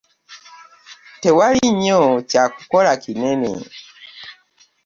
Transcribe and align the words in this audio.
Tewali 1.21 1.65
nnyo 1.73 2.01
kya 2.29 2.43
kukola 2.55 2.91
kinene. 3.03 3.51